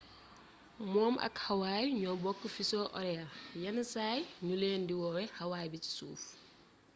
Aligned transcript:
moom 0.91 1.15
ak 1.27 1.35
hawaï 1.45 1.85
ñoo 2.01 2.15
bokk 2.23 2.41
fuseau 2.53 2.81
horaire 2.91 3.25
yenn 3.61 3.79
saay 3.93 4.19
ñu 4.45 4.53
leen 4.61 4.81
di 4.87 4.93
woowe 5.01 5.23
hawaii 5.37 5.71
bi 5.71 5.83
ci 5.83 5.91
suuf 5.97 6.21